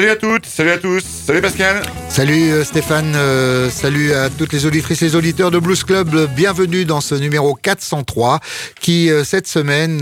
[0.00, 1.82] Salut à toutes, salut à tous, salut Pascal.
[2.08, 6.28] Salut euh, Stéphane, euh, salut à toutes les auditrices et les auditeurs de Blues Club.
[6.34, 8.40] Bienvenue dans ce numéro 403
[8.80, 10.00] qui euh, cette semaine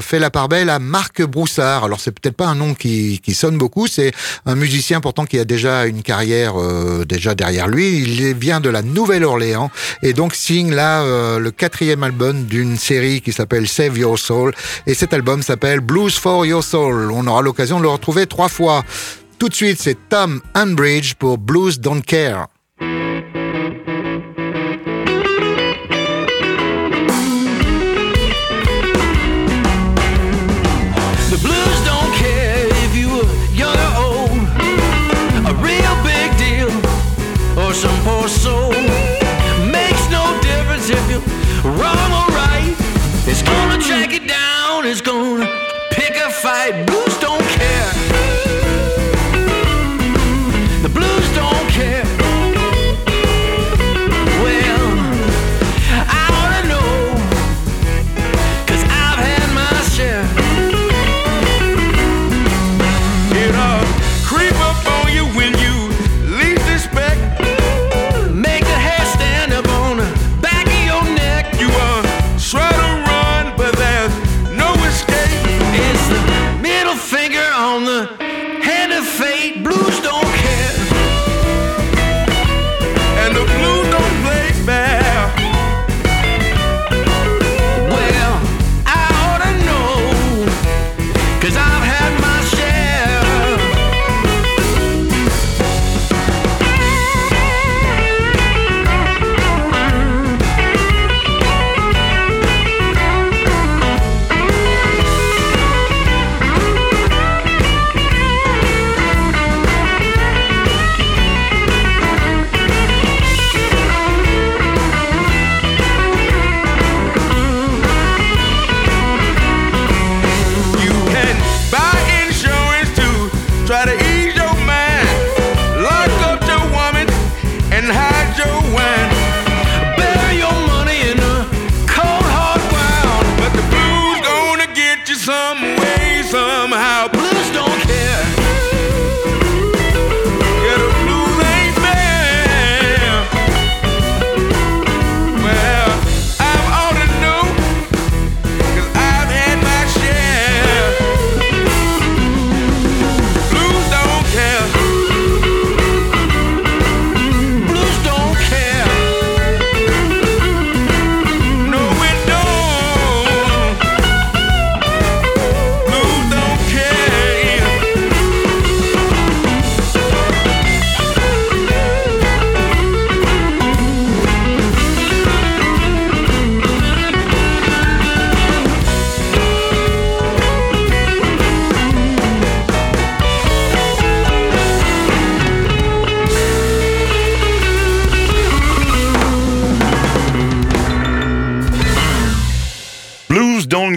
[0.00, 1.84] fait la part belle à Marc Broussard.
[1.84, 4.12] Alors c'est peut-être pas un nom qui, qui sonne beaucoup, c'est
[4.46, 6.54] un musicien pourtant qui a déjà une carrière
[7.04, 7.98] déjà derrière lui.
[7.98, 9.70] Il vient de la Nouvelle-Orléans
[10.02, 11.04] et donc signe là
[11.38, 14.54] le quatrième album d'une série qui s'appelle Save Your Soul
[14.86, 17.10] et cet album s'appelle Blues for Your Soul.
[17.12, 18.84] On aura l'occasion de le retrouver trois fois.
[19.40, 22.48] Tout de suite, c'est Tom Unbridge pour Blues Don't Care.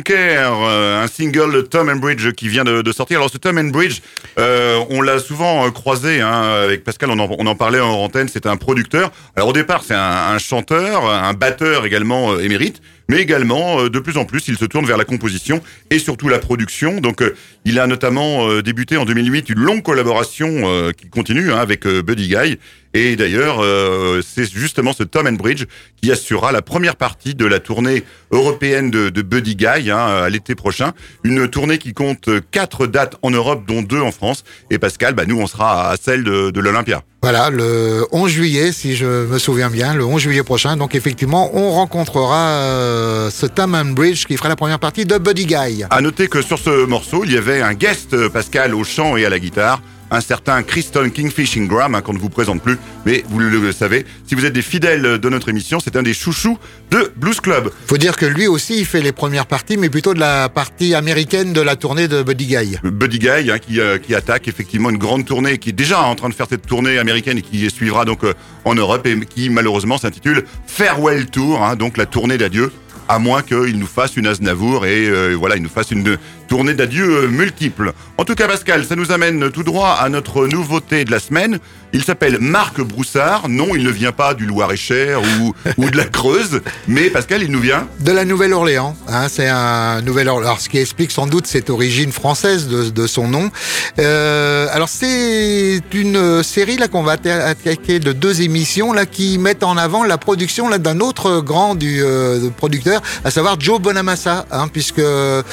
[0.04, 3.18] Care, euh, un single de Tom and Bridge qui vient de, sortir.
[3.18, 4.00] Alors ce Tom and Bridge,
[4.40, 7.92] euh, on l'a souvent euh, croisé hein, avec Pascal, on en, on en parlait en
[7.92, 9.12] antenne, c'est un producteur.
[9.36, 13.90] Alors au départ c'est un, un chanteur, un batteur également euh, émérite, mais également euh,
[13.90, 17.02] de plus en plus il se tourne vers la composition et surtout la production.
[17.02, 17.22] Donc
[17.66, 22.58] il a notamment débuté en 2008 une longue collaboration qui continue hein, avec Buddy Guy.
[22.94, 25.66] Et d'ailleurs, euh, c'est justement ce Tom and Bridge
[26.00, 30.30] qui assurera la première partie de la tournée européenne de, de Buddy Guy hein, à
[30.30, 30.93] l'été prochain.
[31.24, 34.44] Une tournée qui compte quatre dates en Europe, dont deux en France.
[34.70, 37.04] Et Pascal, bah, nous, on sera à celle de, de l'Olympia.
[37.22, 40.76] Voilà, le 11 juillet, si je me souviens bien, le 11 juillet prochain.
[40.76, 45.46] Donc effectivement, on rencontrera euh, ce Tom Bridge qui fera la première partie de Buddy
[45.46, 45.86] Guy.
[45.90, 49.26] À noter que sur ce morceau, il y avait un guest Pascal au chant et
[49.26, 49.82] à la guitare.
[50.14, 53.72] Un certain Kriston Kingfish Ingram, hein, qu'on ne vous présente plus, mais vous le, le
[53.72, 56.60] savez, si vous êtes des fidèles de notre émission, c'est un des chouchous
[56.92, 57.72] de Blues Club.
[57.88, 60.94] Faut dire que lui aussi, il fait les premières parties, mais plutôt de la partie
[60.94, 62.78] américaine de la tournée de Buddy Guy.
[62.84, 66.14] Buddy Guy hein, qui, euh, qui attaque effectivement une grande tournée, qui est déjà en
[66.14, 68.36] train de faire cette tournée américaine et qui suivra donc euh,
[68.66, 72.72] en Europe et qui malheureusement s'intitule Farewell Tour, hein, donc la tournée d'adieu.
[73.10, 76.18] À moins qu'il nous fasse une Aznavour et euh, voilà, il nous fasse une
[76.54, 77.94] tournée d'adieu euh, multiples.
[78.20, 81.58] En tout cas, Pascal, ça nous amène tout droit à notre nouveauté de la semaine.
[81.94, 83.50] Il s'appelle Marc Broussard.
[83.50, 85.54] Non, il ne vient pas du Loir-et-Cher ou,
[85.90, 87.88] de la Creuse, mais Pascal, il nous vient.
[88.00, 88.96] De la Nouvelle-Orléans.
[89.08, 90.48] Hein, c'est un Nouvelle-Orléans.
[90.48, 93.52] Alors, ce qui explique sans doute cette origine française de, son nom.
[94.00, 99.38] Euh, alors, c'est une série là qu'on va atta- attaquer de deux émissions là qui
[99.38, 103.80] mettent en avant la production là d'un autre grand du euh, producteur, à savoir Joe
[103.80, 105.44] Bonamassa, hein, puisque euh,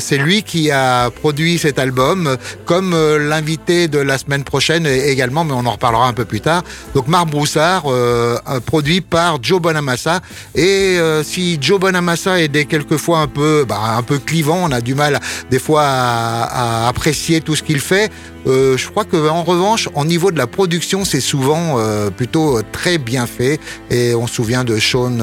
[0.00, 5.44] c'est lui qui a produit cet album, comme euh, l'invité de la semaine prochaine également,
[5.44, 6.62] mais on en reparlera un peu plus tard.
[6.94, 10.20] Donc Marc Broussard, euh, produit par Joe Bonamassa.
[10.54, 14.72] Et euh, si Joe Bonamassa est des quelquefois un peu, bah, un peu clivant, on
[14.72, 15.20] a du mal
[15.50, 18.10] des fois à, apprécier tout ce qu'il fait.
[18.46, 21.78] Je crois que en revanche, au niveau de la production, c'est souvent
[22.14, 23.58] plutôt très bien fait.
[23.90, 25.18] Et on se souvient de Sean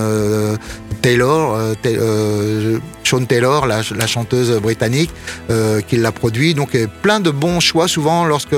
[1.01, 5.12] Taylor, euh, euh, Sean Taylor, la, chanteuse britannique,
[5.50, 6.53] euh, qui l'a produit.
[6.53, 8.56] Donc plein de bons choix souvent lorsque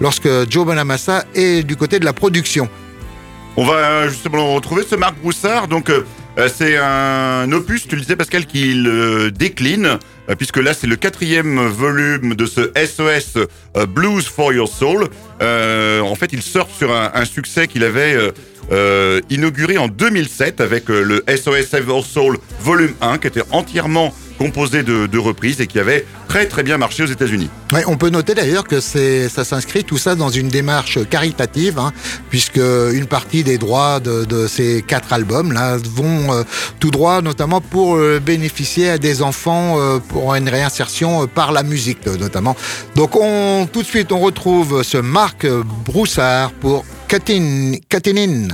[0.00, 2.68] lorsque Joe Bonamassa est du côté de la production.
[3.56, 5.66] On va justement retrouver ce Marc Broussard.
[5.66, 5.90] Donc,
[6.54, 9.98] c'est un opus, tu le disais Pascal, qu'il décline,
[10.36, 13.38] puisque là, c'est le quatrième volume de ce SOS
[13.88, 15.08] Blues for Your Soul.
[15.40, 18.30] En fait, il sort sur un succès qu'il avait
[18.72, 23.44] euh, inauguré en 2007 avec euh, le SOS Save Your Soul volume 1, qui était
[23.52, 27.48] entièrement composé de, reprises et qui avait très très bien marché aux États-Unis.
[27.86, 31.90] On peut noter d'ailleurs que ça s'inscrit tout ça dans une démarche caritative, hein,
[32.28, 36.42] puisque une partie des droits de, ces quatre albums vont euh,
[36.80, 39.78] tout droit, notamment pour bénéficier à des enfants
[40.08, 42.56] pour une réinsertion par la musique notamment.
[42.94, 45.46] Donc on tout de suite on retrouve ce Marc
[45.86, 48.50] Broussard pour Katin, Katinin.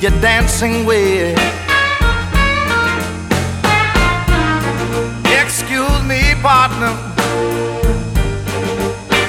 [0.00, 1.38] You're dancing with.
[5.26, 6.94] Excuse me, partner,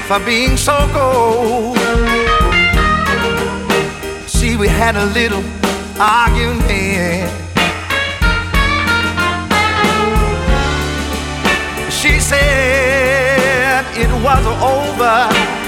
[0.08, 1.78] for being so cold.
[4.28, 5.44] See, we had a little
[6.00, 7.30] argument.
[11.92, 15.61] She said it was over.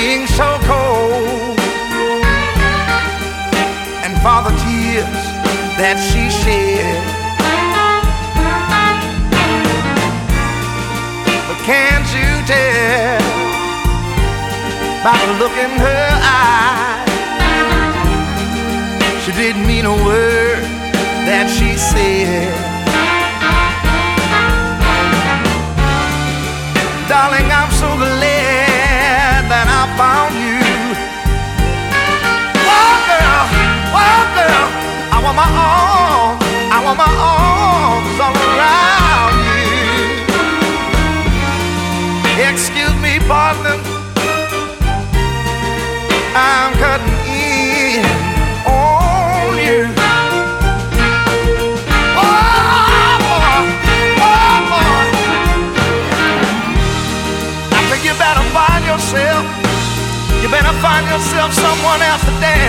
[0.00, 1.58] Being so cold
[4.04, 5.22] and for the tears
[5.80, 7.02] that she shed.
[11.48, 13.18] But can't you tell
[15.02, 17.02] by the look in her eye?
[19.24, 20.62] She didn't mean a word
[21.26, 22.67] that she said.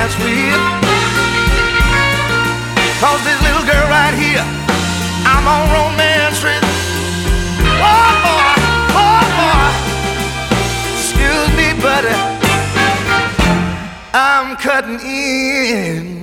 [0.09, 0.59] Dance with.
[2.99, 4.43] Cause this little girl right here,
[5.25, 6.63] I'm on romance with.
[7.81, 8.53] Oh boy,
[8.97, 9.69] oh boy.
[10.93, 12.15] Excuse me, buddy.
[14.13, 16.18] I'm cutting in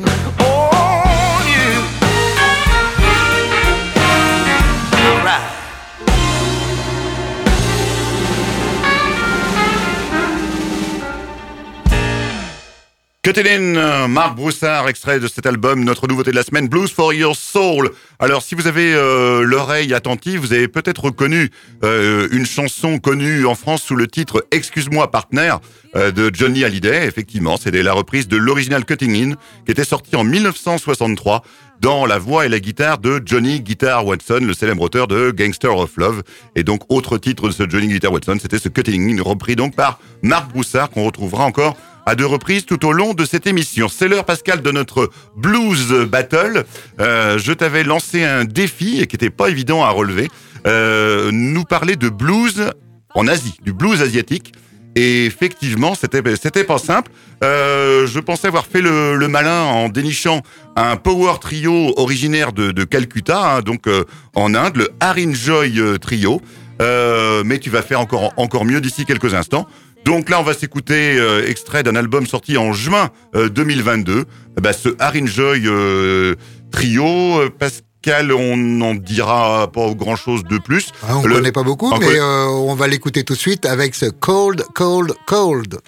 [13.26, 16.68] Cut It In, euh, Marc Broussard, extrait de cet album, notre nouveauté de la semaine,
[16.68, 17.90] Blues for Your Soul.
[18.20, 21.50] Alors, si vous avez euh, l'oreille attentive, vous avez peut-être reconnu
[21.82, 25.58] euh, une chanson connue en France sous le titre Excuse-moi, partenaire
[25.94, 27.06] de Johnny Hallyday.
[27.06, 31.42] Effectivement, c'était la reprise de l'original Cutting In, qui était sorti en 1963
[31.80, 35.76] dans la voix et la guitare de Johnny Guitar Watson, le célèbre auteur de Gangster
[35.76, 36.22] of Love.
[36.54, 39.74] Et donc, autre titre de ce Johnny Guitar Watson, c'était ce Cutting In, repris donc
[39.74, 43.88] par Marc Broussard, qu'on retrouvera encore à deux reprises tout au long de cette émission.
[43.88, 46.64] C'est l'heure, Pascal, de notre blues battle.
[47.00, 50.30] Euh, je t'avais lancé un défi et qui n'était pas évident à relever.
[50.66, 52.70] Euh, nous parler de blues
[53.14, 54.54] en Asie, du blues asiatique.
[54.94, 56.22] Et effectivement, c'était
[56.64, 57.12] pas simple.
[57.44, 60.40] Euh, je pensais avoir fait le, malin en dénichant
[60.74, 65.78] un power trio originaire de, de Calcutta, hein, donc euh, en Inde, le Harin Joy
[65.78, 66.40] euh, Trio.
[66.80, 69.66] Euh, mais tu vas faire encore encore mieux d'ici quelques instants.
[70.06, 74.24] Donc là, on va s'écouter euh, extrait d'un album sorti en juin euh, 2022.
[74.62, 76.36] Bah, ce Harin Joy euh,
[76.70, 77.04] trio,
[77.40, 80.90] euh, Pascal, on n'en dira pas grand-chose de plus.
[81.02, 83.66] Ah, on ne Le- connaît pas beaucoup, mais euh, on va l'écouter tout de suite
[83.66, 85.80] avec ce Cold, Cold, Cold.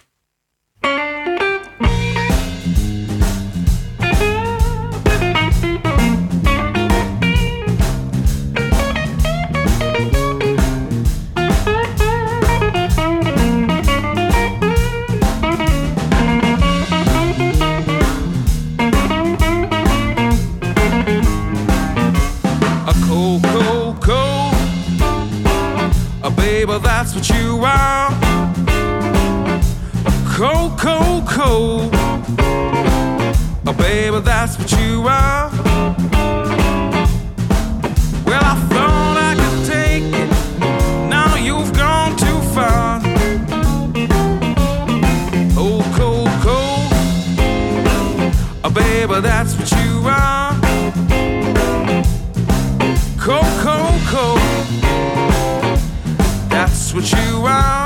[56.94, 57.77] What you are.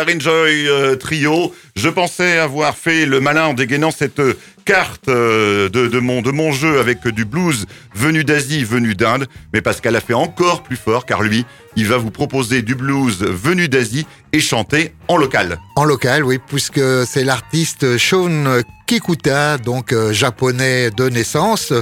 [0.00, 1.54] Cole, Larry Joy euh, Trio.
[1.76, 6.22] Je pensais avoir fait le malin en dégainant cette euh, carte euh, de, de mon,
[6.22, 9.26] de mon jeu avec du blues venu d'Asie, venu d'Inde.
[9.52, 11.44] Mais Pascal a fait encore plus fort car lui,
[11.76, 15.58] il va vous proposer du blues venu d'Asie et chanté en local.
[15.76, 21.72] En local, oui, puisque c'est l'artiste Sean Kikuta, donc euh, japonais de naissance,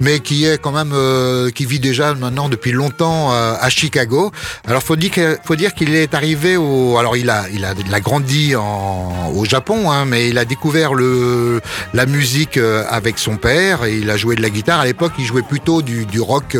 [0.00, 4.32] mais qui est quand même euh, qui vit déjà maintenant depuis longtemps euh, à Chicago.
[4.66, 5.12] Alors faut dire
[5.44, 9.30] faut dire qu'il est arrivé au alors il a il a, il a grandi en,
[9.34, 11.60] au Japon, hein, mais il a découvert le
[11.92, 14.80] la musique euh, avec son père et il a joué de la guitare.
[14.80, 16.56] À l'époque, il jouait plutôt du, du rock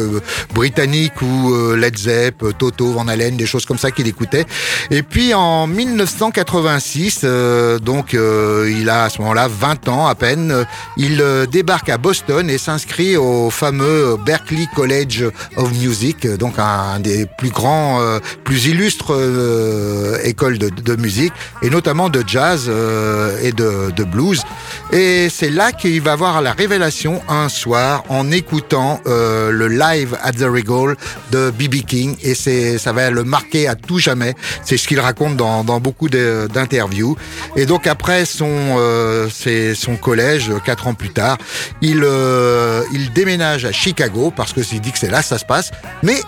[0.55, 4.45] britannique ou Led Zepp, euh, Toto, Van Halen, des choses comme ça qu'il écoutait.
[4.91, 10.15] Et puis en 1986, euh, donc euh, il a à ce moment-là 20 ans à
[10.15, 10.65] peine, euh,
[10.97, 15.25] il débarque à Boston et s'inscrit au fameux Berklee College
[15.57, 18.01] of Music, donc un, des plus grands,
[18.45, 19.13] plus illustres
[20.25, 22.71] écoles de, musique, et notamment de jazz
[23.43, 24.43] et de, de blues.
[24.93, 30.33] Et c'est là qu'il va voir la révélation un soir en écoutant le live at
[30.33, 30.97] the Regal
[31.31, 31.85] de B.B.
[31.87, 34.35] King et c'est ça va le marquer à tout jamais.
[34.65, 37.17] C'est ce qu'il raconte dans, beaucoup d'interviews.
[37.57, 39.29] Et donc après son euh,
[39.75, 41.39] son collège, quatre ans plus tard,
[41.81, 42.83] il euh,
[43.15, 45.71] déménage à Chicago parce que s'il dit que c'est là ça se passe.
[46.03, 46.21] Mais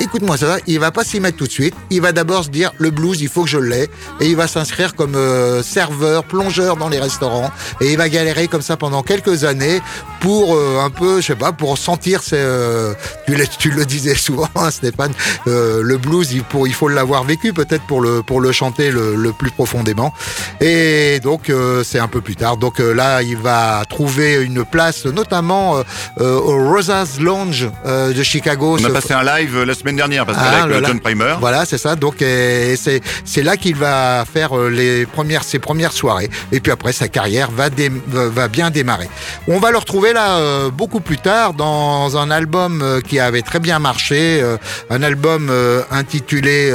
[0.00, 1.74] Écoute-moi ça, il va pas s'y mettre tout de suite.
[1.90, 3.84] Il va d'abord se dire le blues, il faut que je l'ai,
[4.20, 7.50] et il va s'inscrire comme euh, serveur, plongeur dans les restaurants,
[7.80, 9.80] et il va galérer comme ça pendant quelques années
[10.20, 12.22] pour euh, un peu, je sais pas, pour sentir.
[12.22, 12.94] Ses, euh,
[13.26, 15.12] tu, le, tu le disais souvent, hein, Stéphane,
[15.46, 18.90] euh, le blues, il, pour, il faut l'avoir vécu peut-être pour le pour le chanter
[18.90, 20.12] le, le plus profondément.
[20.60, 22.56] Et donc euh, c'est un peu plus tard.
[22.56, 25.82] Donc euh, là, il va trouver une place, notamment euh,
[26.20, 28.76] euh, au Rosas Lounge euh, de Chicago.
[28.80, 30.84] On a passé un live la semaine dernière, Pascal, Ah, avec.
[30.86, 31.36] John Primer.
[31.38, 31.94] Voilà, c'est ça.
[31.94, 36.28] Donc c'est c'est là qu'il va faire euh, les premières ses premières soirées.
[36.50, 39.08] Et puis après sa carrière va dé- va va bien démarrer.
[39.46, 43.42] On va le retrouver là euh, beaucoup plus tard dans un album euh, qui avait
[43.42, 44.56] très bien marché, euh,
[44.90, 46.72] un album euh, intitulé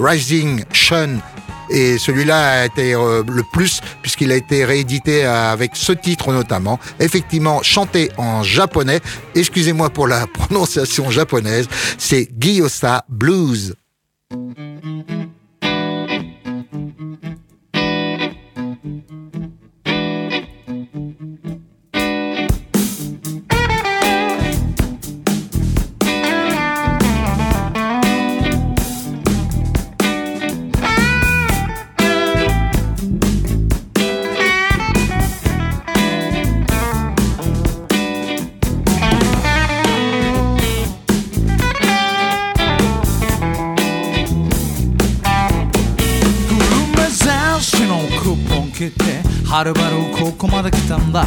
[0.00, 1.20] Rising Sun.
[1.70, 6.32] Et celui-là a été euh, le plus puisqu'il a été réédité euh, avec ce titre
[6.32, 9.00] notamment, effectivement chanté en japonais.
[9.34, 13.74] Excusez-moi pour la prononciation japonaise, c'est Gyosa Blues.
[49.54, 51.22] はるばるここまで来たんだ。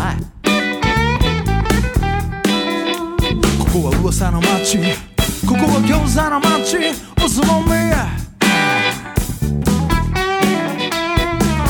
[3.58, 4.80] ここは噂の街。
[5.48, 6.76] ここは餃子の街。
[6.76, 8.06] 宇都宮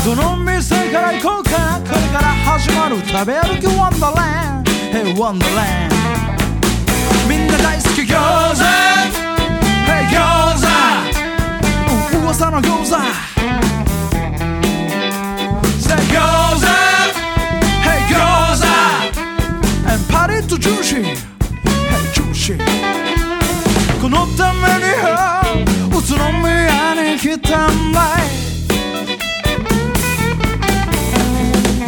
[0.04, 1.80] どの店から行こうか。
[1.88, 4.72] これから始まる食べ歩きワンダーランド。
[4.98, 5.96] Hey ワンダーランド
[7.30, 8.18] みんな大好き餃
[8.56, 8.64] 子。
[9.86, 10.58] Hey 餃
[12.18, 12.18] 子。
[12.24, 13.67] 噂の餃子。
[20.44, 21.16] とジューシー Hey
[22.14, 22.58] ジューシー
[24.02, 24.86] このために
[25.98, 28.22] 宇都宮に来たんだい。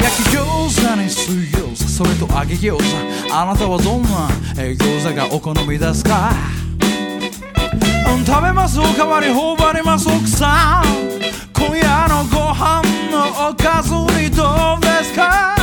[0.01, 0.41] 焼き餃
[0.81, 2.83] 子に水餃子それと揚げ餃子。
[3.31, 6.33] あなたはどんな餃子がお好みですか？
[8.25, 10.85] 食べますおかわり頬張ります奥さん。
[11.53, 12.81] 今夜のご飯
[13.11, 15.58] のおかずにどうですか？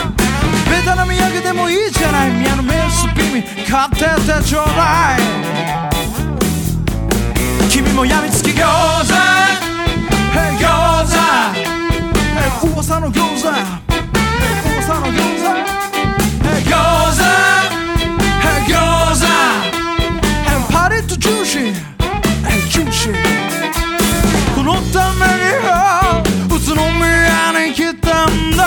[0.86, 5.20] ベタな土産でもいいじゃない宮のメスピミ買ってってちょうだい
[7.70, 9.14] 君もやみつき餃子
[10.34, 11.18] Hey 餃子
[12.36, 13.64] Hey 噂の餃子 Hey
[14.76, 15.48] 噂の餃子
[16.44, 16.74] Hey 餃
[17.18, 17.24] 子
[18.42, 18.76] Hey 餃
[19.20, 19.26] 子
[20.46, 21.74] Hey パリッとジューシー
[22.44, 23.14] Hey ジューシー
[24.56, 25.52] このために
[26.48, 28.62] 宇都宮に来たんだ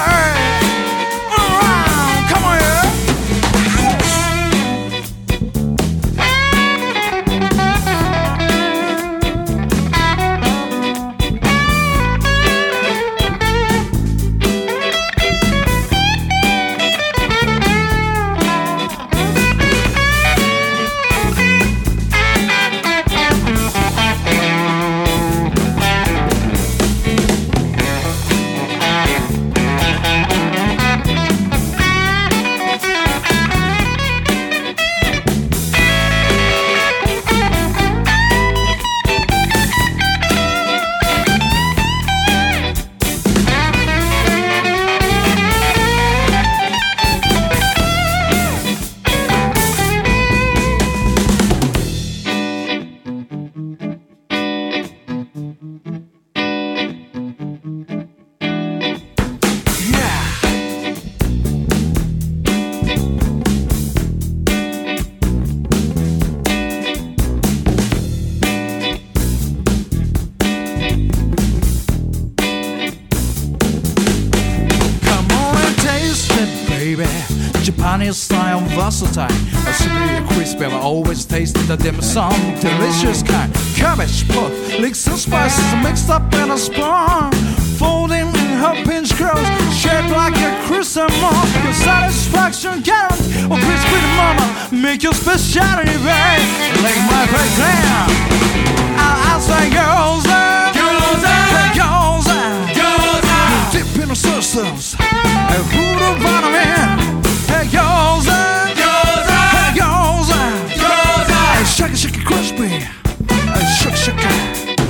[113.79, 114.81] Hey, shake, shake it.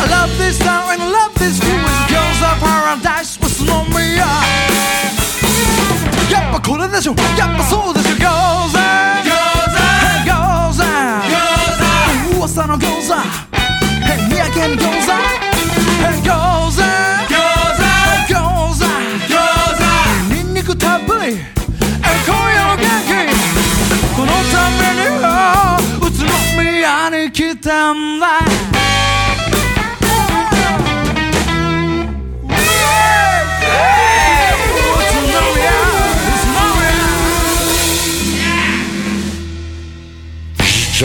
[0.00, 1.82] I love this town and I love this food.
[1.82, 3.38] It's girls of paradise.
[3.40, 4.18] What's on me?
[6.30, 7.14] Yappa, これでしょ。
[7.36, 8.21] Yappa, そうでしょ。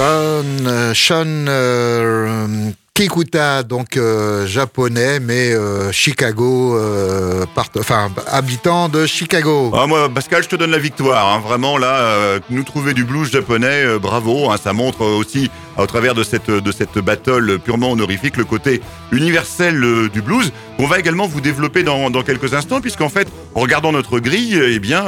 [0.01, 5.53] Euh, Sean euh, Kikuta, donc euh, japonais, mais
[5.93, 6.79] Chicago,
[7.55, 9.73] part- enfin habitant de Chicago.
[9.75, 11.27] Ah, moi, Pascal, je te donne la victoire.
[11.35, 11.41] hein.
[11.45, 14.51] Vraiment, là, nous trouver du blues japonais, bravo.
[14.51, 14.57] hein.
[14.63, 18.81] ça montre aussi, au travers de cette, de cette battle purement honorifique, le côté
[19.13, 19.81] universel
[20.13, 23.91] du blues, qu'on va également vous développer dans, dans quelques instants, puisqu'en fait, en regardant
[23.93, 25.05] notre grille, eh bien,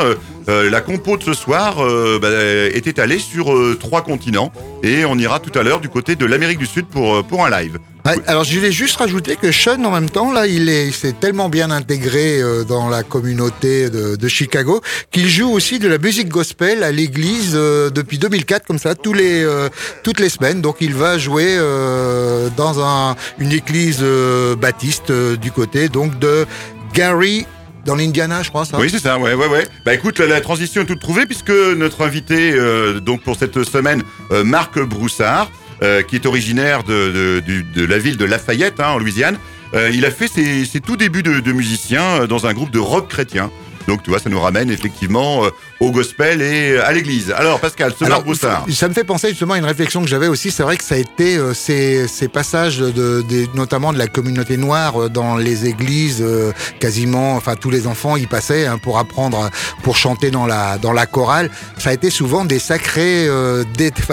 [0.49, 4.53] euh, la compo de ce soir euh, bah, est étalée sur euh, trois continents.
[4.83, 7.79] Et on ira tout à l'heure du côté de l'Amérique du Sud pour, un live.
[8.27, 11.51] Alors je voulais juste rajouter que Sean en même temps là il est s'est tellement
[11.51, 16.93] bien intégré dans la communauté de, Chicago qu'il joue aussi de la musique gospel à
[16.93, 19.47] l'église depuis 2004 comme ça tous les
[20.03, 21.59] toutes les semaines donc il va jouer
[22.57, 24.03] dans un une église
[24.59, 26.47] baptiste du côté donc de
[26.95, 27.47] Gary
[27.85, 29.67] dans l'Indiana je crois ça Oui, c'est ça, ouais, ouais, ouais.
[29.85, 34.03] Bah écoute, la, transition est toute trouvée puisque notre invité, euh, donc pour cette semaine,
[34.31, 35.51] euh, Marc Broussard,
[35.83, 37.43] euh, qui est originaire de,
[37.77, 39.39] la ville de Lafayette, hein, en Louisiane,
[39.93, 43.51] il a fait ses, ses tout débuts de, musicien dans un groupe de rock chrétien.
[43.91, 45.51] Donc tu vois, ça nous ramène effectivement euh,
[45.81, 47.33] au gospel et euh, à l'église.
[47.37, 48.65] Alors Pascal, ce Broussard.
[48.71, 50.53] ça me fait penser justement à une réflexion que j'avais aussi.
[50.53, 53.25] C'est vrai que ça a été euh, ces, ces passages, de,
[53.57, 58.27] notamment de la communauté noire dans les églises, euh, quasiment, enfin tous les enfants y
[58.27, 59.51] passaient hein, pour apprendre,
[59.83, 61.51] pour chanter dans la dans la chorale.
[61.77, 63.65] Ça a été souvent des sacrés, euh,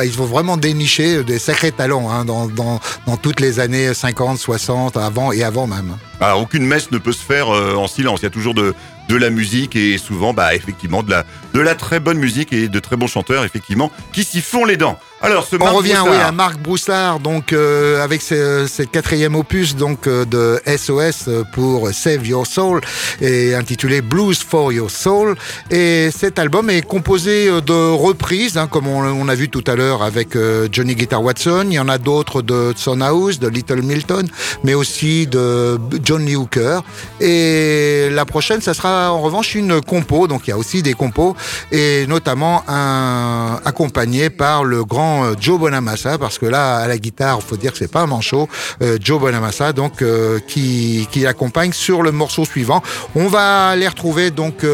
[0.03, 4.39] ils vont vraiment dénicher des sacrés talents hein, dans, dans dans toutes les années 50,
[4.39, 5.97] 60, avant et avant même.
[6.19, 8.21] Alors, aucune messe ne peut se faire en silence.
[8.21, 8.73] Il y a toujours de,
[9.07, 12.67] de la musique et souvent, bah, effectivement, de la, de la très bonne musique et
[12.67, 14.99] de très bons chanteurs, effectivement, qui s'y font les dents.
[15.19, 18.83] Alors, ce On Marc revient Broussard- oui, à Marc Broussard, donc euh, avec ce, ce
[18.83, 22.81] quatrième opus donc euh, de SOS pour Save Your Soul
[23.19, 25.35] et intitulé Blues for Your Soul.
[25.71, 29.63] Et cet album est composé euh, de reprises, hein, comme on, on a vu tout
[29.65, 31.65] à l'heure avec euh, Johnny Guitar Watson.
[31.67, 34.27] Il y en a d'autres de Son House, de Little Milton,
[34.63, 36.81] mais aussi de John Lee Hooker.
[37.21, 40.27] Et la prochaine, ça sera en revanche une compo.
[40.27, 41.35] Donc il y a aussi des compos
[41.71, 46.97] et notamment un accompagné par le grand euh, Joe Bonamassa parce que là à la
[46.97, 48.47] guitare, faut dire que c'est pas un manchot,
[48.81, 52.81] euh, Joe Bonamassa donc euh, qui qui accompagne sur le morceau suivant.
[53.15, 54.65] On va les retrouver donc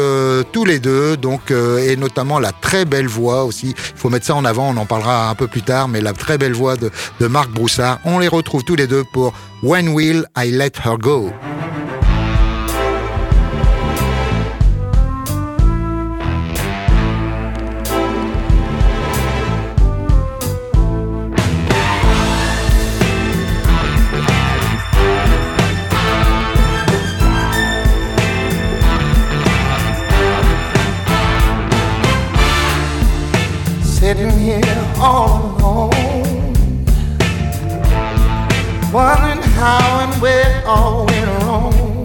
[0.52, 3.74] tous les deux donc et notamment la très belle voix aussi.
[3.76, 6.12] Il faut mettre ça en avant, on en parlera un peu plus tard mais la
[6.12, 7.98] très belle voix de de Marc Broussard.
[8.04, 11.30] On les retrouve tous les deux pour When Will I Let Her Go?
[34.98, 36.54] All alone,
[38.92, 42.04] wondering how and where all went wrong.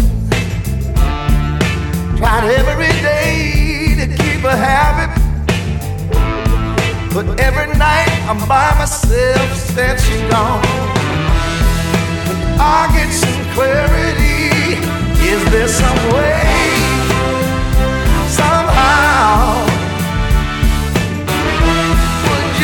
[2.18, 5.12] Tried every day to keep a habit,
[7.14, 10.62] but every night I'm by myself since she's gone.
[12.28, 14.30] But I get some clarity.
[15.22, 16.42] Is there some way,
[18.30, 19.69] somehow?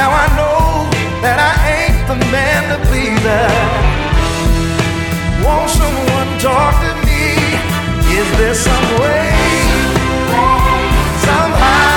[0.00, 0.88] Now I know
[1.20, 3.50] that I ain't the man to please her.
[5.44, 7.36] Won't someone talk to me?
[8.08, 9.28] Is there some way?
[11.26, 11.89] Somehow.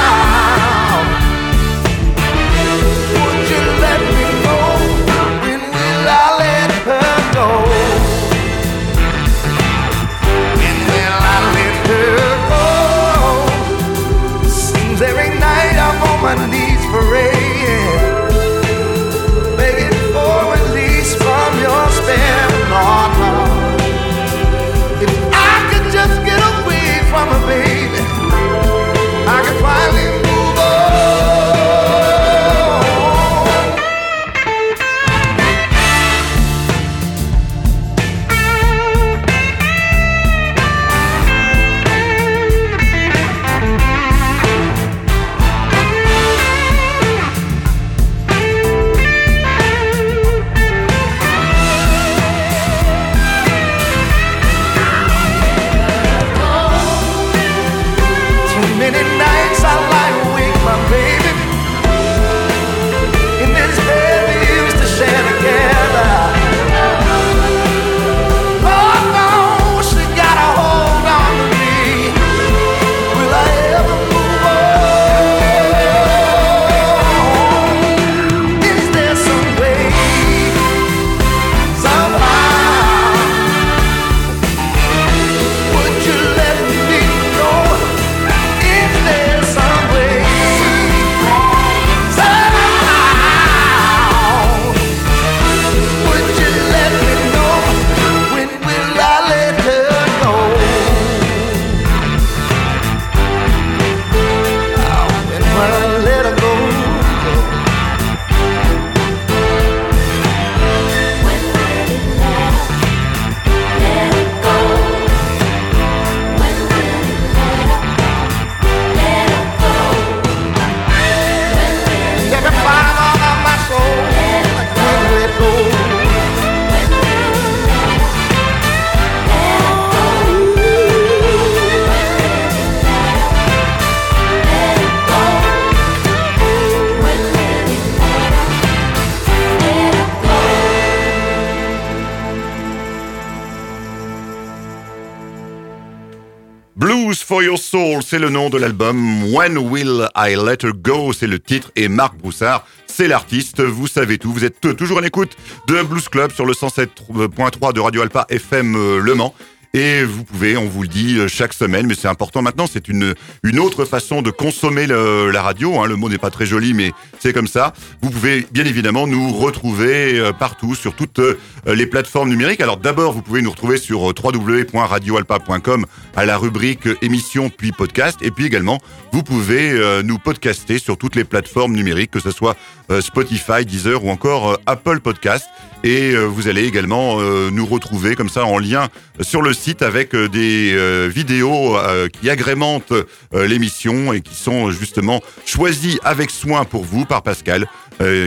[147.23, 149.33] For Your Soul, c'est le nom de l'album.
[149.33, 151.71] When Will I Let Her Go, c'est le titre.
[151.75, 153.61] Et Marc Broussard, c'est l'artiste.
[153.61, 154.31] Vous savez tout.
[154.31, 158.75] Vous êtes toujours en écoute de Blues Club sur le 107.3 de Radio Alpa FM
[158.75, 159.33] euh, Le Mans.
[159.75, 162.89] Et vous pouvez, on vous le dit euh, chaque semaine, mais c'est important maintenant, c'est
[162.89, 165.81] une, une autre façon de consommer la radio.
[165.81, 165.87] hein.
[165.87, 167.73] Le mot n'est pas très joli, mais c'est comme ça.
[168.03, 172.61] Vous pouvez bien évidemment nous retrouver euh, partout, sur toutes euh, les plateformes numériques.
[172.61, 178.19] Alors d'abord, vous pouvez nous retrouver sur www.radioalpa.com à la rubrique émission puis podcast.
[178.21, 178.77] Et puis également,
[179.11, 182.55] vous pouvez nous podcaster sur toutes les plateformes numériques, que ce soit
[182.99, 185.45] Spotify, Deezer ou encore Apple Podcast.
[185.83, 188.89] Et vous allez également nous retrouver comme ça en lien
[189.21, 192.93] sur le site avec euh, des euh, vidéos euh, qui agrémentent
[193.33, 197.67] l'émission et qui sont justement choisies avec soin pour vous par Pascal,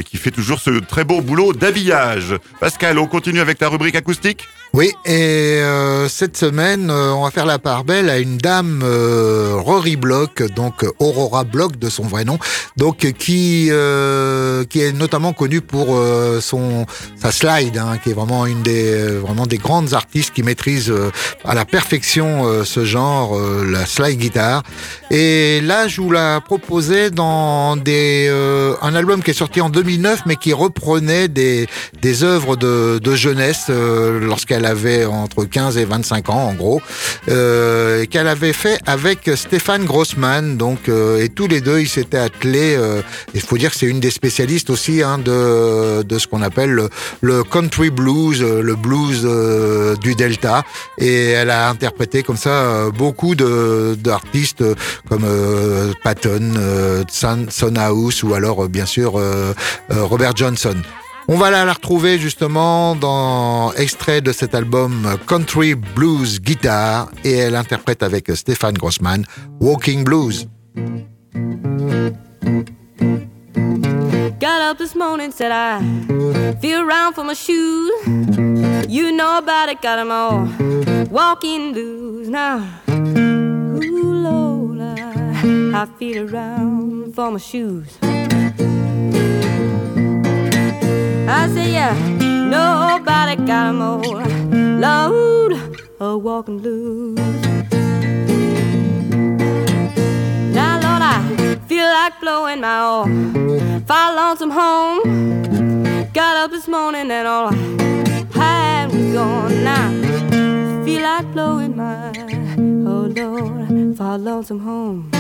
[0.05, 2.35] qui fait toujours ce très beau boulot d'habillage.
[2.61, 4.47] Pascal, on continue avec ta rubrique acoustique?
[4.77, 8.83] Oui, et euh, cette semaine, euh, on va faire la part belle à une dame
[8.85, 12.39] euh, Rory Block, donc Aurora Block de son vrai nom,
[12.77, 16.85] donc qui euh, qui est notamment connue pour euh, son
[17.19, 20.91] sa slide, hein, qui est vraiment une des euh, vraiment des grandes artistes qui maîtrisent
[20.91, 21.11] euh,
[21.47, 23.35] à la perfection ce genre,
[23.65, 24.63] la slide guitare.
[25.11, 28.29] Et là, je vous la proposais dans des
[28.83, 31.67] un album qui est sorti en 2009, mais qui reprenait des
[32.03, 34.21] des œuvres de, de jeunesse euh,
[34.67, 36.81] lorsqu'elle avait entre 15 et 25 ans, en gros,
[37.29, 40.57] euh, qu'elle avait fait avec Stéphane Grossman.
[40.57, 42.77] Donc, euh, et tous les deux, ils s'étaient attelés.
[42.77, 43.03] euh,
[43.35, 46.71] il faut dire que c'est une des spécialistes aussi hein, de de ce qu'on appelle
[46.71, 46.89] le,
[47.21, 49.27] le country blues, euh, le blues
[50.01, 50.65] du Delta.
[50.99, 54.65] Et elle a interprété comme ça beaucoup d'artistes
[55.09, 55.27] comme
[56.03, 56.53] Patton,
[57.09, 59.21] Son, House ou alors bien sûr
[59.91, 60.77] Robert Johnson.
[61.29, 67.57] On va la, retrouver justement dans extrait de cet album Country Blues Guitar et elle
[67.57, 69.25] interprète avec Stéphane Grossman
[69.61, 70.49] Walking Blues.
[74.39, 75.81] Got up this morning, said I
[76.61, 77.91] feel around for my shoes.
[78.89, 80.47] You know about it, got 'em all
[81.11, 82.61] walking blues now.
[83.83, 84.17] Ooh,
[85.75, 87.99] I feel around for my shoes.
[91.29, 94.01] I say, yeah, nobody got 'em all
[94.81, 95.53] load
[95.99, 97.19] of walking blues.
[100.55, 103.07] Now, Lord, I feel like blowing my all.
[103.87, 105.01] Far lonesome home.
[106.13, 107.57] Got up this morning and all I
[108.39, 109.65] had was gone.
[109.65, 109.91] Now,
[110.85, 112.13] feel like blowing my
[112.87, 115.11] oh Lord, far lonesome home.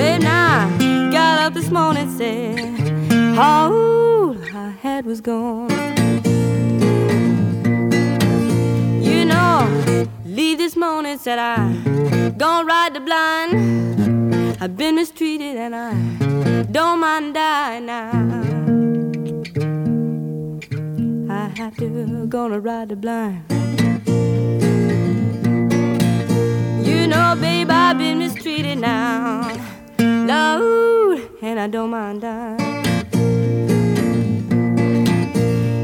[0.00, 2.58] Babe, now I got up this morning said
[3.38, 5.68] all I had was gone.
[9.02, 11.74] You know, leave this morning said I
[12.38, 14.56] gonna ride the blind.
[14.62, 15.92] I've been mistreated and I
[16.72, 18.10] don't mind dying now.
[21.28, 23.44] I have to gonna ride the blind.
[26.88, 29.79] You know, babe, I've been mistreated now.
[30.30, 32.60] And I don't mind dying.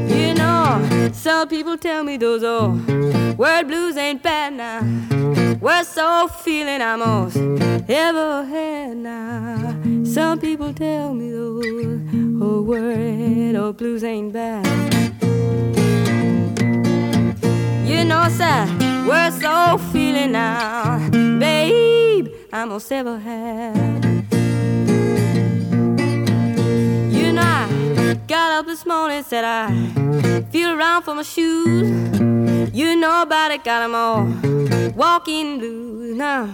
[0.09, 2.87] You know, some people tell me those old
[3.37, 4.81] word blues ain't bad now.
[5.59, 7.35] Worst so feeling I'm most
[7.89, 9.75] ever had now.
[10.05, 11.65] Some people tell me those
[12.41, 14.65] old word or blues ain't bad.
[17.85, 18.65] You know, sir,
[19.05, 22.29] we're so feeling now, babe.
[22.53, 24.36] I'm most ever had.
[28.27, 29.69] Got up this morning, said I
[30.51, 32.19] feel around for my shoes.
[32.73, 34.25] You know about it, got 'em all
[34.95, 36.49] walking blues now.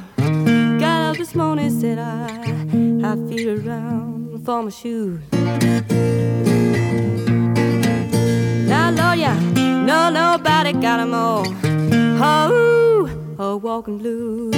[0.79, 2.25] Got up this morning, said I,
[3.09, 5.21] I feel around for my shoes.
[8.71, 9.39] Now, Lord, yeah,
[9.89, 11.45] no, nobody got 'em all.
[12.21, 13.09] Oh,
[13.39, 14.53] oh, walking blues.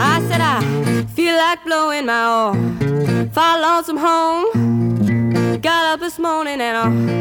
[0.00, 2.54] I said I feel like blowing my all.
[3.32, 5.60] Far lonesome home.
[5.60, 7.18] Got up this morning and all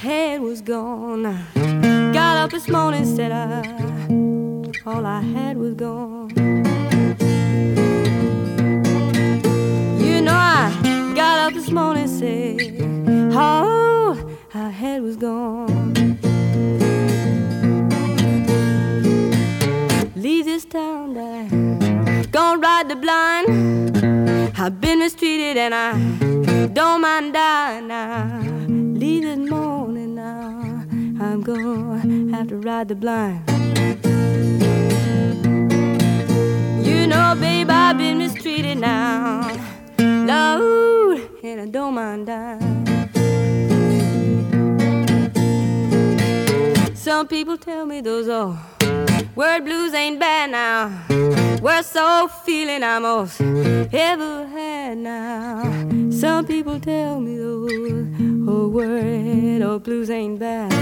[0.00, 1.22] head was gone.
[2.12, 3.60] Got up this morning, said I,
[4.86, 6.30] all I had was gone.
[10.00, 14.16] You know I got up this morning, said, all
[14.54, 15.92] I had was gone.
[20.16, 21.79] Leave this town I
[22.30, 24.56] gonna ride the blind.
[24.58, 28.40] I've been mistreated and I don't mind dying now.
[28.68, 30.84] Leave this morning now.
[31.20, 33.48] I'm gonna have to ride the blind.
[36.86, 39.50] You know, babe, I've been mistreated now.
[39.98, 42.86] Lord, and I don't mind dying.
[46.94, 48.56] Some people tell me those old
[49.34, 50.90] word blues ain't bad now.
[51.62, 55.62] Worst so feeling I most ever had now.
[56.10, 57.72] Some people tell me those
[58.48, 60.72] old word old blues ain't bad.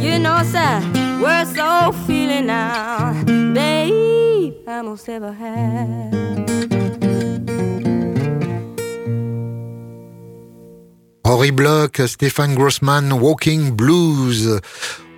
[0.00, 0.80] You know, sir,
[1.22, 3.12] worst so feeling now,
[3.54, 6.18] babe, I most ever had.
[11.26, 14.60] Rory Block, Stéphane Grossman, Walking Blues.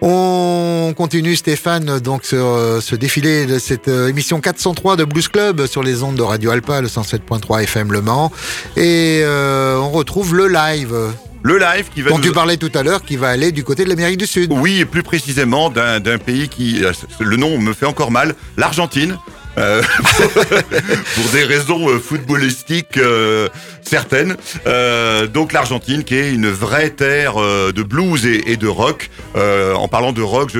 [0.03, 5.29] On continue Stéphane donc sur euh, ce défilé de cette euh, émission 403 de Blues
[5.29, 8.33] Club sur les ondes de Radio Alpa, le 107.3 FM Le Mans.
[8.79, 10.97] Et euh, on retrouve le live
[11.43, 12.25] Le live qui va dont nous...
[12.25, 14.51] tu parlais tout à l'heure qui va aller du côté de l'Amérique du Sud.
[14.55, 16.83] Oui, et plus précisément d'un pays qui,
[17.19, 19.19] le nom me fait encore mal, l'Argentine.
[19.59, 19.83] Euh,
[21.15, 23.49] pour des raisons footballistiques euh,
[23.83, 24.37] certaines.
[24.66, 29.11] Euh, donc l'Argentine qui est une vraie terre euh, de blues et, de rock.
[29.37, 30.53] Euh, en parlant de rock,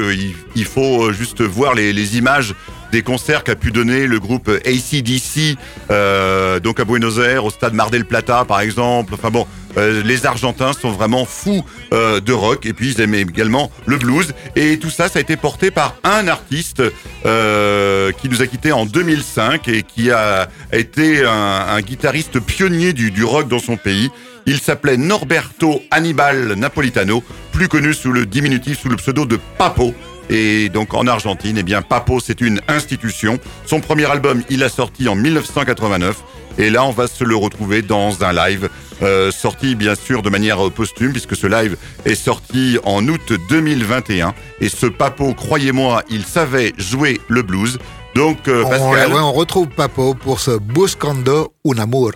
[0.55, 2.55] il, faut juste voir les, les images
[2.91, 5.57] des concerts qu'a pu donner le groupe ACDC,
[5.91, 9.15] euh, donc à Buenos Aires, au stade Mar del Plata par exemple.
[9.15, 9.47] Enfin bon,
[9.77, 13.97] euh, les Argentins sont vraiment fous euh, de rock et puis ils aiment également le
[13.97, 14.33] blues.
[14.57, 16.83] Et tout ça, ça a été porté par un artiste
[17.27, 23.11] euh, qui nous a quittés en 2005 et qui a, été un, guitariste pionnier du,
[23.11, 24.11] du rock dans son pays.
[24.47, 29.95] Il s'appelait Norberto Hannibal Napolitano, plus connu sous le diminutif, sous le pseudo de Papo.
[30.29, 33.39] Et donc en Argentine, eh bien Papo, c'est une institution.
[33.67, 36.17] Son premier album, il a sorti en 1989.
[36.61, 38.69] Et là, on va se le retrouver dans un live
[39.03, 43.33] euh, sorti bien sûr de manière euh, posthume, puisque ce live est sorti en août
[43.49, 44.35] 2021.
[44.61, 47.79] Et ce Papo, croyez-moi, il savait jouer le blues.
[48.15, 52.13] Donc euh, On, ouais, on retrouve Papo pour ce Buscando un Amour.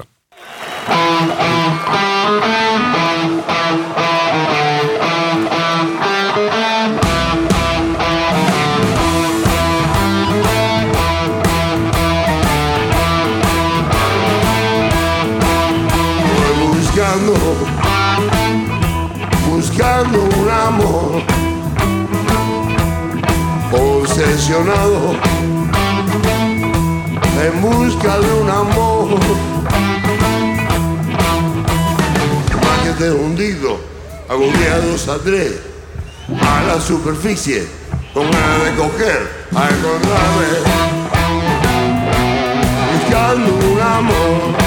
[34.29, 35.59] Agobiado saldré
[36.41, 37.66] a la superficie
[38.12, 40.47] con ganas de coger, a encontrarme,
[42.93, 44.63] buscando un amor.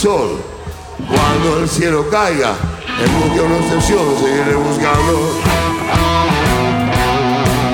[0.00, 0.40] Sol,
[1.06, 2.54] cuando el cielo caiga,
[3.04, 5.12] en busca una obsesión, seguiré buscando,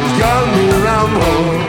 [0.03, 1.66] buscando un amor.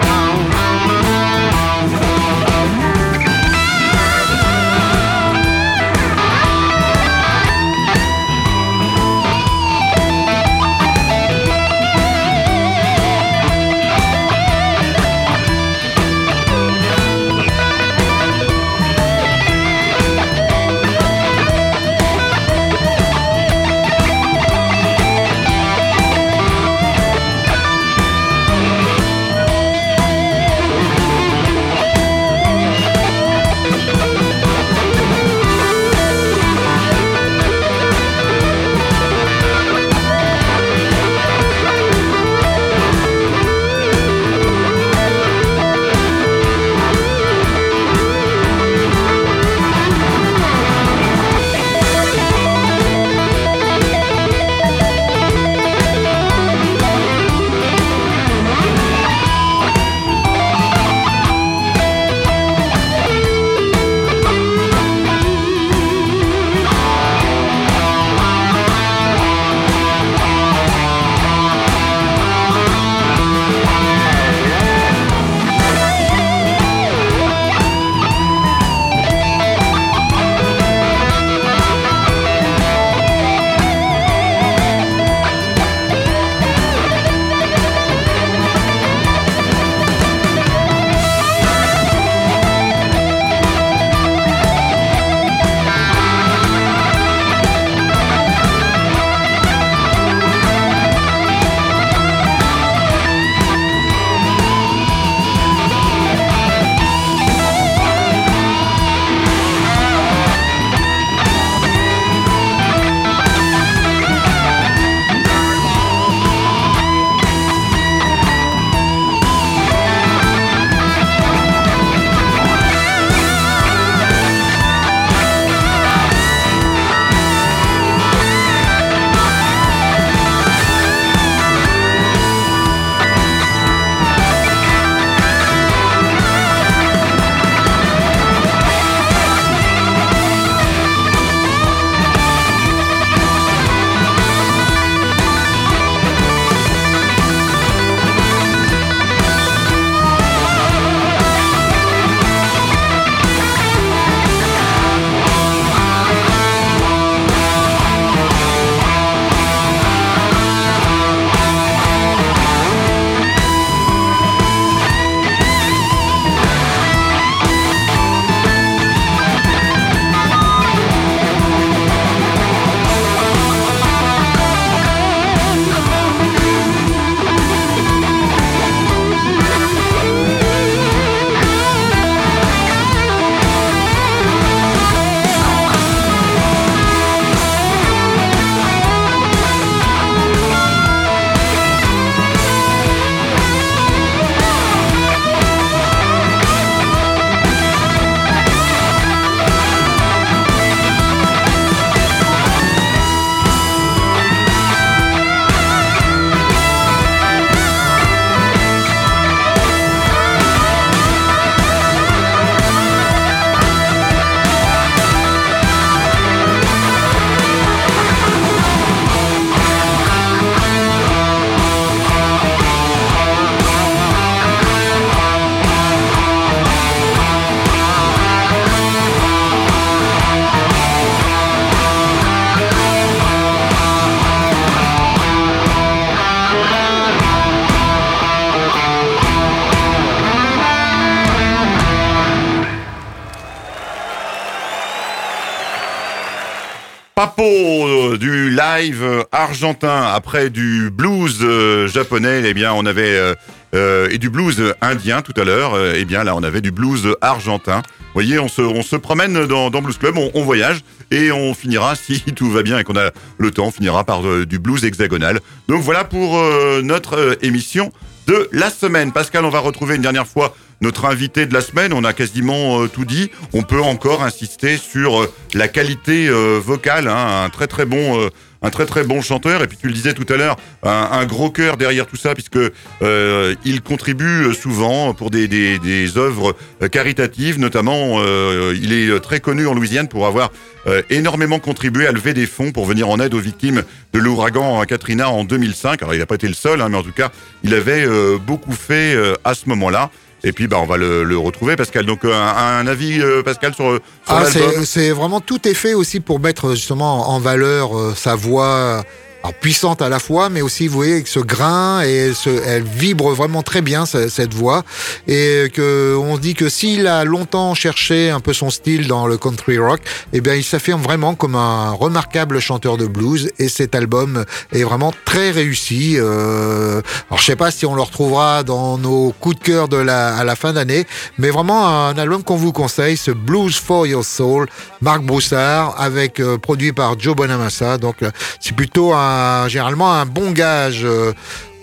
[249.47, 253.33] Argentin après du blues euh, japonais, eh bien on avait euh,
[253.75, 255.73] euh, et du blues indien tout à l'heure.
[255.95, 257.77] eh bien là on avait du blues argentin.
[257.77, 260.81] Vous voyez, on se, on se promène dans, Blues Club, on, voyage
[261.11, 264.21] et on finira, si tout va bien et qu'on a le temps, on finira par
[264.45, 265.39] du blues hexagonal.
[265.67, 266.41] Donc voilà pour
[266.83, 267.91] notre émission
[268.25, 269.13] de la semaine.
[269.13, 271.93] Pascal, on va retrouver une dernière fois notre invité de la semaine.
[271.93, 273.29] On a quasiment tout dit.
[273.53, 276.29] On peut encore insister sur la qualité
[276.59, 277.07] vocale.
[277.07, 277.43] hein.
[277.45, 278.29] un très très bon,
[278.67, 279.63] un très très bon chanteur.
[279.63, 282.59] Et puis tu le disais tout à l'heure, un, gros cœur derrière tout ça, puisque
[283.01, 287.59] euh, il contribue souvent pour des, œuvres euh, caritatives.
[287.59, 290.51] Notamment, euh, il est euh, très connu en Louisiane pour avoir
[290.87, 294.81] euh, énormément contribué à lever des fonds pour venir en aide aux victimes de l'ouragan
[294.85, 296.01] Katrina en 2005.
[296.01, 297.29] Alors il n'a pas été le seul, hein, mais en tout cas,
[297.63, 300.09] il avait euh, beaucoup fait euh, à ce moment-là.
[300.43, 302.05] Et puis, bah, on va le, le retrouver, Pascal.
[302.05, 305.73] Donc, euh, un, un avis, euh, Pascal, sur, sur Ah, l'album c'est vraiment tout est
[305.73, 309.03] fait aussi pour mettre justement en valeur euh, sa voix.
[309.47, 312.83] Alors, puissante à la fois, mais aussi, vous voyez, avec ce grain et ce, elle
[312.83, 314.83] vibre vraiment très bien ce- cette voix,
[315.25, 319.25] et que on se dit que s'il a longtemps cherché un peu son style dans
[319.25, 320.01] le country rock,
[320.33, 324.43] eh bien, il s'affirme vraiment comme un remarquable chanteur de blues, et cet album
[324.73, 326.15] est vraiment très réussi.
[326.17, 329.95] Euh, alors, je sais pas si on le retrouvera dans nos coups de cœur de
[329.95, 334.05] la, à la fin d'année, mais vraiment un album qu'on vous conseille, ce Blues for
[334.07, 334.67] Your Soul,
[334.99, 337.97] Marc Broussard, avec euh, produit par Joe Bonamassa.
[337.97, 339.36] Donc, euh, c'est plutôt un,
[339.67, 341.01] généralement un bon gage.
[341.03, 341.33] euh,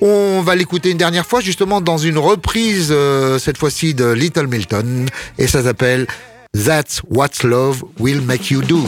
[0.01, 4.47] on va l'écouter une dernière fois, justement dans une reprise, euh, cette fois-ci de Little
[4.47, 5.07] Milton,
[5.39, 6.07] et ça s'appelle
[6.53, 8.87] That's What Love Will Make You Do.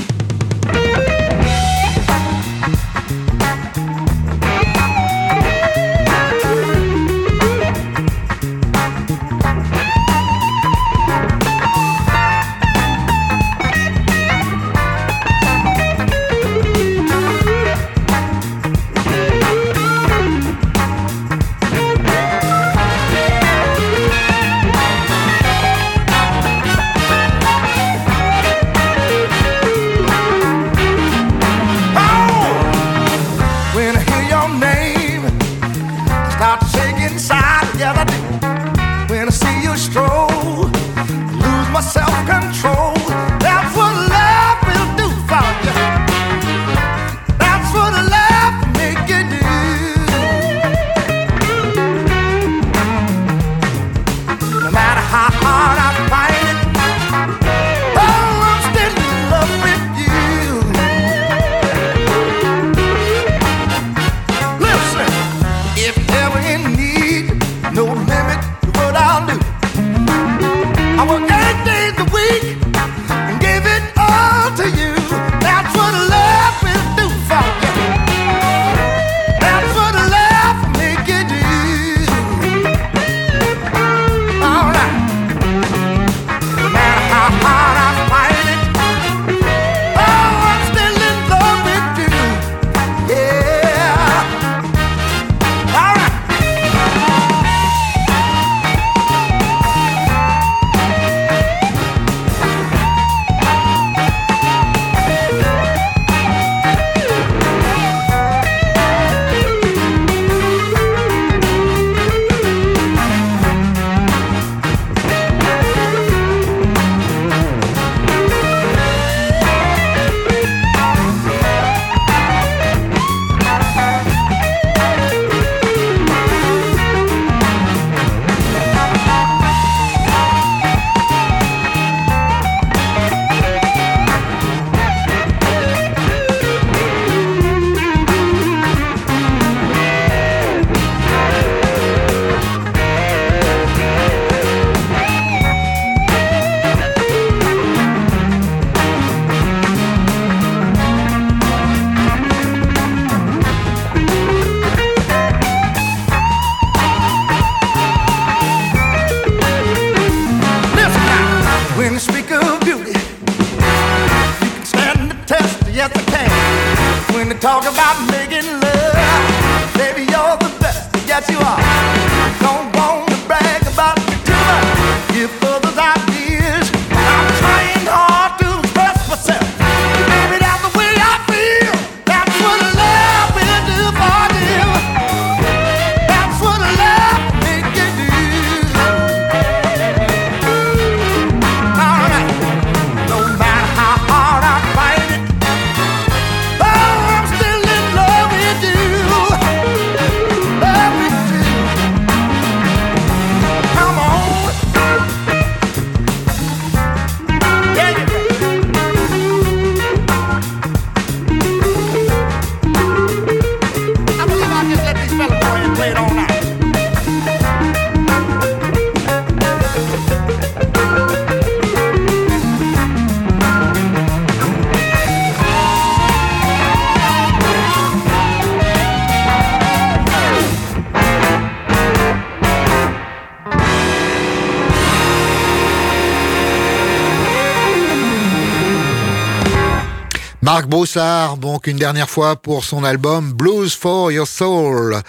[240.77, 245.01] Broussard, donc une dernière fois pour son album Blues for Your Soul.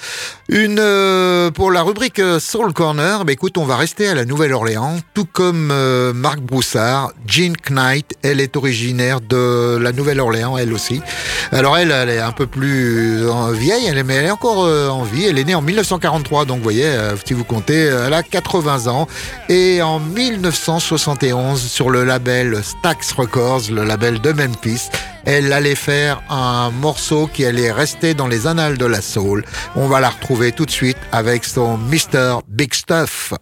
[0.49, 4.23] Une euh, pour la rubrique euh, Soul Corner, bah, écoute, on va rester à la
[4.23, 7.11] Nouvelle-Orléans, tout comme euh, Marc Broussard.
[7.25, 11.01] Jean Knight, elle est originaire de la Nouvelle-Orléans, elle aussi.
[11.51, 14.59] Alors elle, elle est un peu plus euh, vieille, elle est, mais elle est encore
[14.59, 15.25] en vie.
[15.25, 16.89] Elle est née en 1943, donc vous voyez,
[17.25, 19.05] si vous comptez, elle a 80 ans.
[19.49, 24.89] Et en 1971, sur le label Stax Records, le label de Memphis,
[25.25, 29.43] elle allait faire un morceau qui allait rester dans les annales de la soul.
[29.75, 32.39] On va la retrouver tout de suite avec son Mr.
[32.47, 33.33] Big Stuff.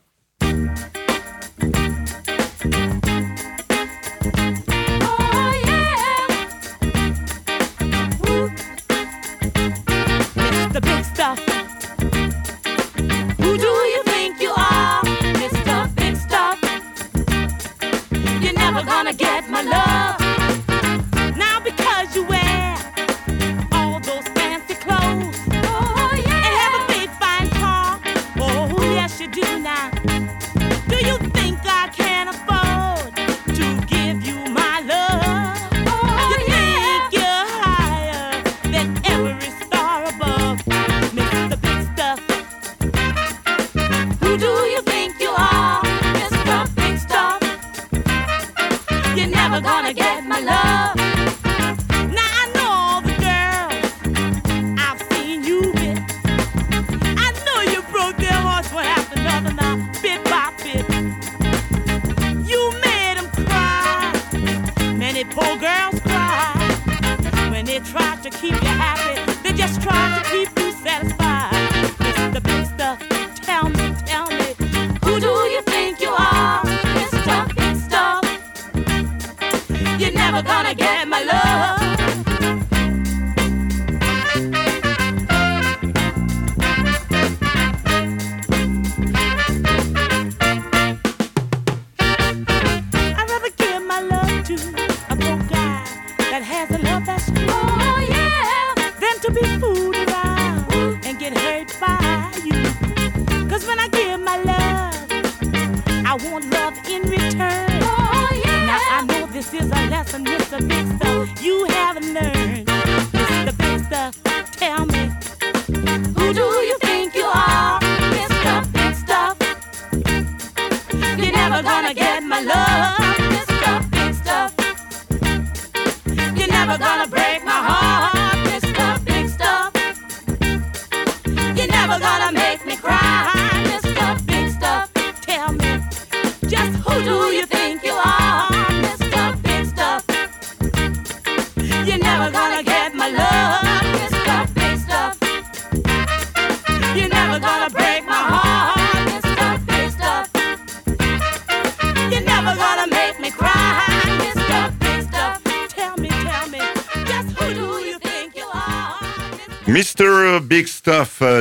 [80.36, 80.95] Never gonna get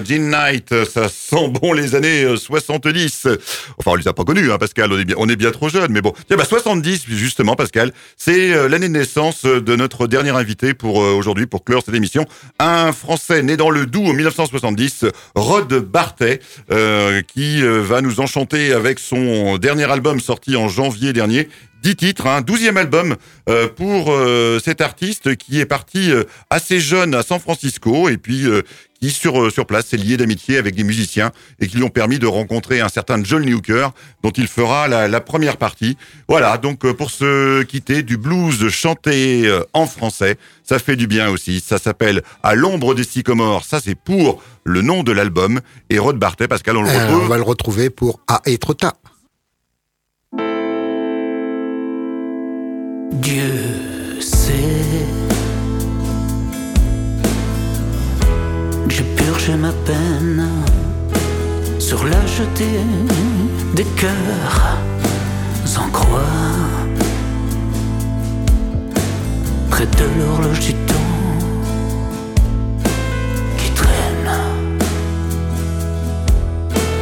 [0.05, 3.29] Gene Knight, euh, ça sent bon les années euh, 70.
[3.79, 6.13] Enfin, on les a pas connus, hein, Pascal, on est bien, trop jeunes, mais bon.
[6.27, 10.75] Tiens, bah 70, justement, Pascal, c'est euh, l'année de naissance euh, de notre dernier invité
[10.75, 12.27] pour euh, aujourd'hui, pour clore cette émission.
[12.59, 16.41] Un Français né dans le Doubs en 1970, Rod Bartet,
[16.71, 21.49] euh, qui euh, va nous enchanter avec son dernier album sorti en janvier dernier,
[21.85, 23.17] 10 titres, un douzième album
[23.51, 28.17] euh, pour euh, cet artiste qui est parti euh, assez jeune à San Francisco et
[28.17, 28.63] puis euh,
[29.05, 31.31] qui sur euh, sur place s'est lié d'amitié avec des musiciens
[31.61, 33.89] et qui lui ont permis de rencontrer un certain John Newker
[34.23, 35.99] dont il fera la, la première partie.
[36.27, 41.07] Voilà, donc euh, pour se quitter du blues chanté euh, en français, ça fait du
[41.07, 41.61] bien aussi.
[41.61, 43.65] Ça s'appelle À l'ombre des sycomores.
[43.65, 47.25] Ça c'est pour le nom de l'album et Rod Bartet, Pascal, on le Euh, retrouve.
[47.25, 48.95] on va le retrouver pour A et trop tard.
[53.13, 54.84] Dieu sait,
[59.35, 60.49] purgé ma peine
[61.79, 62.81] sur la jetée
[63.75, 64.79] des cœurs
[65.77, 66.21] en croix,
[69.71, 71.11] près de l'horloge du temps
[73.59, 74.31] qui traîne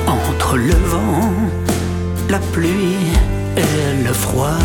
[0.07, 1.33] entre le vent,
[2.31, 3.13] la pluie
[3.57, 4.59] et le froid.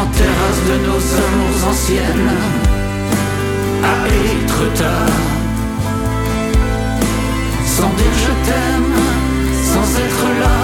[0.00, 2.30] en terrasse de nos amours anciennes,
[3.82, 5.18] à être tard.
[7.64, 8.94] Sans dire je t'aime,
[9.72, 10.58] sans être là,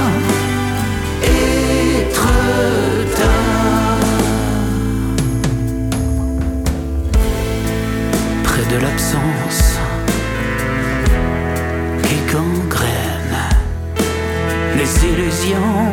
[1.23, 2.29] être
[3.19, 4.07] tard.
[8.45, 9.65] Près de l'absence
[12.03, 13.39] qui gangrène
[14.77, 15.91] les illusions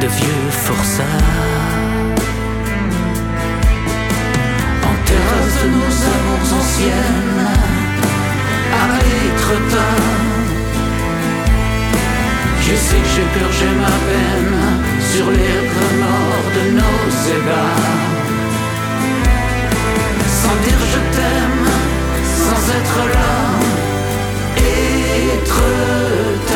[0.00, 1.02] de vieux forçats.
[4.84, 7.48] En terrasse de nos amours anciennes,
[8.72, 8.86] à
[9.26, 9.98] Étretat.
[12.62, 14.58] Je sais que j'ai purgé ma peine
[15.12, 17.04] sur les remords de nos
[17.36, 17.88] ébats.
[20.40, 21.68] Sans dire je t'aime,
[22.44, 23.34] sans être là,
[25.34, 26.49] Étretat.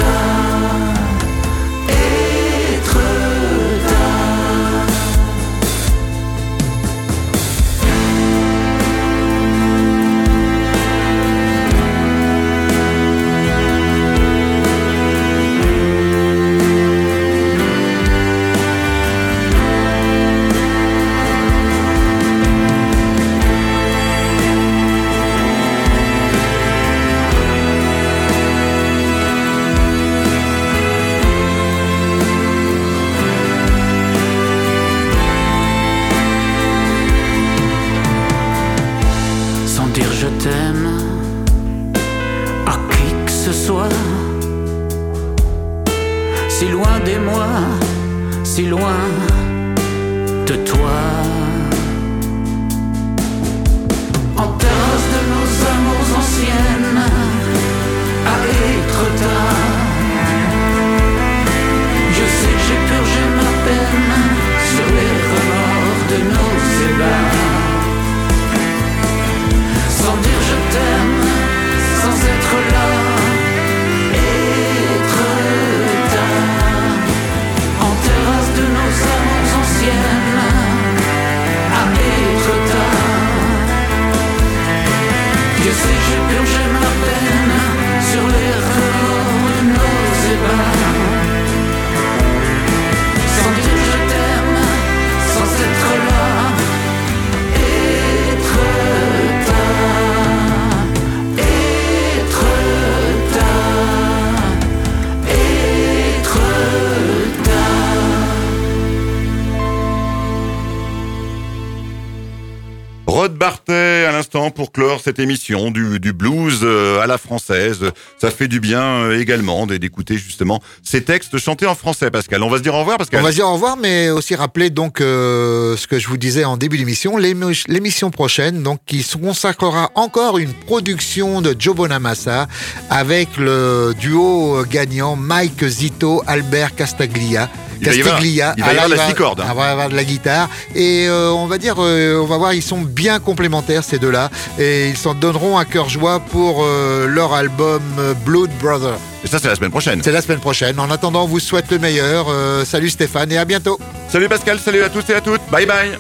[115.05, 117.81] Cette émission du, blues euh, à la française.
[118.19, 122.43] Ça fait du bien euh, également d'écouter justement ces textes chantés en français, Pascal.
[122.43, 123.21] On va se dire au revoir, Pascal.
[123.21, 126.17] On va se dire au revoir, mais aussi rappeler donc euh, ce que je vous
[126.17, 131.77] disais en début d'émission, l'émission prochaine, donc qui se consacrera encore une production de Joe
[131.77, 132.49] Bonamassa
[132.89, 137.51] avec le duo gagnant Mike Zito, Albert Castaglia.
[137.85, 138.55] Il va y avoir- Castiglia.
[138.57, 139.14] il va y là, avoir de la six
[139.55, 140.49] va avoir de la guitare.
[140.74, 144.30] Et euh, on va dire, euh, on va voir, ils sont bien complémentaires ces deux-là.
[144.59, 147.82] Et ils s'en donneront à cœur joie pour euh, leur album
[148.24, 148.95] Blood Brother.
[149.24, 150.01] Et ça, c'est la semaine prochaine.
[150.03, 150.78] C'est la semaine prochaine.
[150.78, 152.26] En attendant, on vous souhaite le meilleur.
[152.66, 153.78] Salut Stéphane et à bientôt.
[154.09, 155.41] Salut Pascal, salut à tous et à toutes.
[155.51, 155.99] Bye bye.